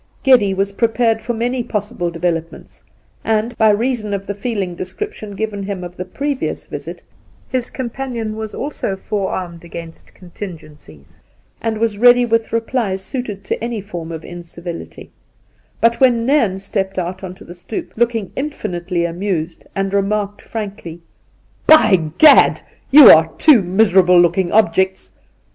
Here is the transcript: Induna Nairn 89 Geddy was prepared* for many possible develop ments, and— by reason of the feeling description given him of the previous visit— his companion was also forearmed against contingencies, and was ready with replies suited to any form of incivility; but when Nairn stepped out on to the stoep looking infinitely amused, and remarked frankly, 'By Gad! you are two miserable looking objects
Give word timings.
Induna 0.25 0.37
Nairn 0.37 0.41
89 0.45 0.49
Geddy 0.49 0.53
was 0.55 0.71
prepared* 0.71 1.21
for 1.21 1.33
many 1.35 1.61
possible 1.63 2.09
develop 2.09 2.51
ments, 2.51 2.83
and— 3.23 3.55
by 3.59 3.69
reason 3.69 4.15
of 4.15 4.25
the 4.25 4.33
feeling 4.33 4.73
description 4.73 5.35
given 5.35 5.61
him 5.61 5.83
of 5.83 5.95
the 5.95 6.05
previous 6.05 6.65
visit— 6.65 7.03
his 7.55 7.69
companion 7.69 8.35
was 8.35 8.55
also 8.55 8.95
forearmed 8.95 9.63
against 9.63 10.15
contingencies, 10.15 11.19
and 11.61 11.77
was 11.77 11.99
ready 11.99 12.25
with 12.25 12.51
replies 12.51 13.03
suited 13.03 13.43
to 13.43 13.63
any 13.63 13.79
form 13.79 14.11
of 14.11 14.25
incivility; 14.25 15.11
but 15.79 15.99
when 15.99 16.25
Nairn 16.25 16.57
stepped 16.57 16.97
out 16.97 17.23
on 17.23 17.35
to 17.35 17.43
the 17.45 17.53
stoep 17.53 17.93
looking 17.95 18.31
infinitely 18.35 19.05
amused, 19.05 19.65
and 19.75 19.93
remarked 19.93 20.41
frankly, 20.41 20.99
'By 21.67 21.97
Gad! 22.17 22.59
you 22.89 23.11
are 23.11 23.31
two 23.37 23.61
miserable 23.61 24.19
looking 24.19 24.51
objects 24.51 25.13